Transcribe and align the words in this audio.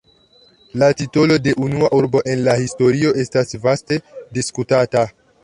La 0.83 0.87
titolo 1.01 1.37
de 1.47 1.53
"unua 1.65 1.89
urbo 1.97 2.23
en 2.33 2.41
la 2.49 2.57
historio" 2.63 3.13
estas 3.27 3.55
vaste 3.67 4.01
diskutata. 4.41 5.07